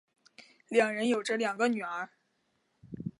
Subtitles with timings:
[0.67, 2.09] 两人有着两个女儿。